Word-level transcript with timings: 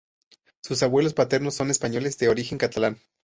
Sus 0.63 0.81
abuelos 0.81 1.13
paternos 1.13 1.53
son 1.53 1.69
españoles, 1.69 2.17
de 2.17 2.27
origen 2.29 2.57
catalán. 2.57 2.97